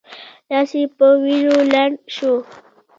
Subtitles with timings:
[0.49, 2.33] لاس یې په وینو لند شو.